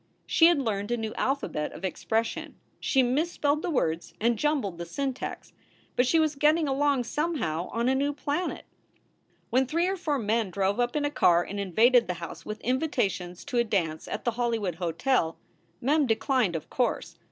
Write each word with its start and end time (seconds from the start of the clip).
She 0.25 0.47
had 0.47 0.57
learned 0.57 0.89
a 0.89 0.97
new 0.97 1.13
alphabet 1.13 1.71
of 1.73 1.85
expression. 1.85 2.55
She 2.79 3.03
mis 3.03 3.31
spelled 3.33 3.61
the 3.61 3.69
words 3.69 4.15
and 4.19 4.35
jumbled 4.35 4.79
the 4.79 4.85
syntax, 4.87 5.53
but 5.95 6.07
she 6.07 6.17
was 6.19 6.33
getting 6.33 6.67
along 6.67 7.03
somehow 7.03 7.67
on 7.69 7.87
a 7.87 7.93
new 7.93 8.11
planet. 8.11 8.65
When 9.51 9.67
three 9.67 9.87
or 9.87 9.95
four 9.95 10.17
men 10.17 10.49
drove 10.49 10.79
up 10.79 10.95
in 10.95 11.05
a 11.05 11.11
car 11.11 11.43
and 11.43 11.59
invaded 11.59 12.07
the 12.07 12.15
house 12.15 12.43
with 12.47 12.59
invitations 12.61 13.45
to 13.45 13.59
a 13.59 13.63
dance 13.63 14.07
at 14.07 14.25
the 14.25 14.31
Hollywood 14.31 14.73
Hotel, 14.81 15.37
Mem 15.81 16.07
declined, 16.07 16.55
of 16.55 16.67
course. 16.71 17.19